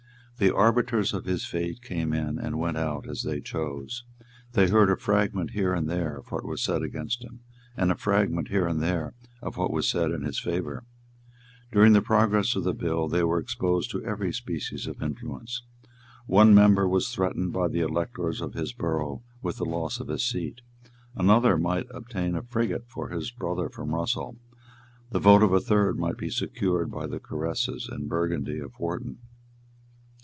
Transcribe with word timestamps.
The 0.37 0.55
arbiters 0.55 1.13
of 1.13 1.25
his 1.25 1.45
fate 1.45 1.83
came 1.83 2.13
in 2.13 2.39
and 2.39 2.57
went 2.57 2.75
out 2.75 3.07
as 3.07 3.21
they 3.21 3.41
chose. 3.41 4.05
They 4.53 4.67
heard 4.67 4.89
a 4.89 4.97
fragment 4.97 5.51
here 5.51 5.71
and 5.71 5.87
there 5.87 6.17
of 6.17 6.31
what 6.31 6.43
was 6.47 6.63
said 6.63 6.81
against 6.81 7.23
him, 7.23 7.41
and 7.77 7.91
a 7.91 7.95
fragment 7.95 8.47
here 8.47 8.65
and 8.65 8.81
there 8.81 9.13
of 9.43 9.57
what 9.57 9.71
was 9.71 9.87
said 9.87 10.09
in 10.09 10.23
his 10.23 10.39
favour. 10.39 10.83
During 11.71 11.93
the 11.93 12.01
progress 12.01 12.55
of 12.55 12.63
the 12.63 12.73
bill 12.73 13.07
they 13.07 13.23
were 13.23 13.37
exposed 13.37 13.91
to 13.91 14.03
every 14.03 14.33
species 14.33 14.87
of 14.87 15.03
influence. 15.03 15.61
One 16.25 16.55
member 16.55 16.87
was 16.89 17.13
threatened 17.13 17.53
by 17.53 17.67
the 17.67 17.81
electors 17.81 18.41
of 18.41 18.55
his 18.55 18.73
borough 18.73 19.21
with 19.43 19.57
the 19.57 19.63
loss 19.65 19.99
of 19.99 20.07
his 20.07 20.25
seat; 20.25 20.61
another 21.13 21.55
might 21.55 21.85
obtain 21.91 22.33
a 22.35 22.41
frigate 22.41 22.85
for 22.87 23.09
his 23.09 23.29
brother 23.29 23.69
from 23.69 23.93
Russell; 23.93 24.37
the 25.11 25.19
vote 25.19 25.43
of 25.43 25.53
a 25.53 25.59
third 25.61 25.99
might 25.99 26.17
be 26.17 26.31
secured 26.31 26.89
by 26.89 27.05
the 27.05 27.19
caresses 27.19 27.87
and 27.87 28.09
Burgundy 28.09 28.57
of 28.57 28.71
Wharton. 28.79 29.19